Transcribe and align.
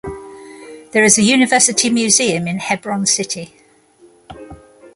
There 0.93 1.03
is 1.03 1.19
a 1.19 1.21
University 1.21 1.91
museum 1.91 2.47
in 2.47 2.57
Hebron 2.57 3.05
City. 3.05 3.53